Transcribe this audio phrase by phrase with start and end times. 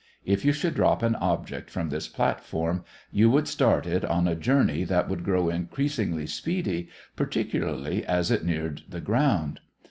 [0.25, 4.33] If you should drop an object from this platform you would start it on a
[4.35, 9.59] journey that would grow increasingly speedy, particularly as it neared the ground.